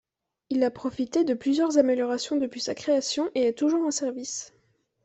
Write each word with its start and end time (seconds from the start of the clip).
Il 0.49 0.63
a 0.63 0.71
profité 0.71 1.23
de 1.25 1.35
plusieurs 1.35 1.77
améliorations 1.77 2.35
depuis 2.35 2.59
sa 2.59 2.73
création 2.73 3.29
et 3.35 3.43
est 3.45 3.53
toujours 3.59 3.85
en 3.85 3.91
service. 3.91 4.51